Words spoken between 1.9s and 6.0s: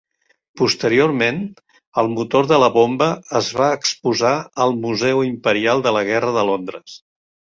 el motor de la bomba es va exposar al Museu Imperial de